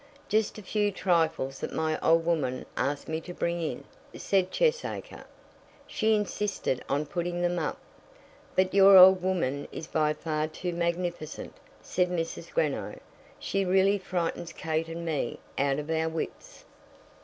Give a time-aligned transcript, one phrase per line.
[0.27, 3.83] "Just a few trifles that my old woman asked me to bring in,"
[4.17, 5.25] said Cheesacre.
[5.85, 7.77] "She insisted on putting them up."
[8.55, 11.53] "But your old woman is by far too magnificent,"
[11.83, 12.51] said Mrs.
[12.51, 12.99] Greenow.
[13.37, 16.65] "She really frightens Kate and me out of our wits."